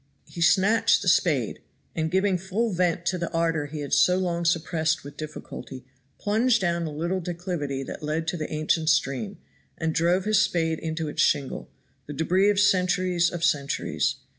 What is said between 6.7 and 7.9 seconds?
a little declivity